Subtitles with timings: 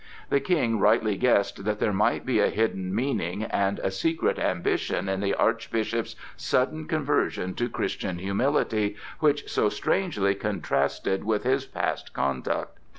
[0.29, 5.07] The King rightly guessed that there might be a hidden meaning and a secret ambition
[5.07, 12.13] in the Archbishop's sudden conversion to Christian humility, which so strangely contrasted with his past
[12.15, 12.79] conduct.